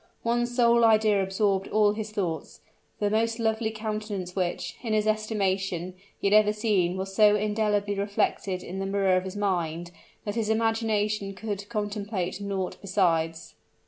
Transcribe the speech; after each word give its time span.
One 0.23 0.47
sole 0.47 0.83
idea 0.83 1.21
absorbed 1.21 1.67
all 1.67 1.91
his 1.93 2.09
thoughts: 2.09 2.61
the 2.97 3.11
most 3.11 3.37
lovely 3.37 3.69
countenance 3.69 4.35
which, 4.35 4.75
in 4.81 4.93
his 4.93 5.05
estimation, 5.05 5.93
he 6.19 6.25
had 6.25 6.33
ever 6.33 6.51
seen 6.51 6.97
was 6.97 7.13
so 7.13 7.35
indelibly 7.35 7.93
reflected 7.93 8.63
in 8.63 8.79
the 8.79 8.87
mirror 8.87 9.15
of 9.15 9.25
his 9.25 9.37
mind, 9.37 9.91
that 10.25 10.33
his 10.33 10.49
imagination 10.49 11.35
could 11.35 11.69
contemplate 11.69 12.41
naught 12.41 12.77
besides. 12.81 13.53